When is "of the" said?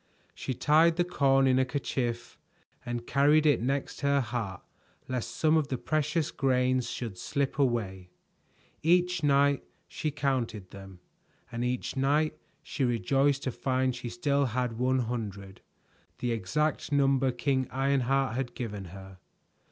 5.57-5.77